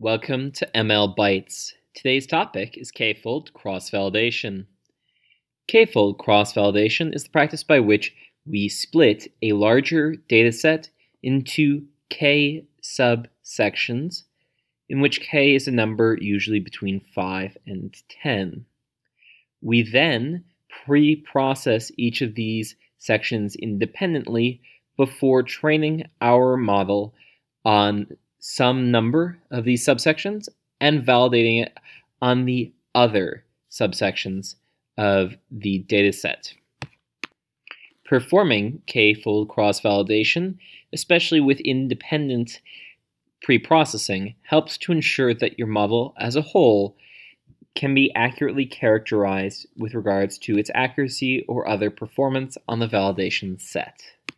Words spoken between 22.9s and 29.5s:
sections independently before training our model on some number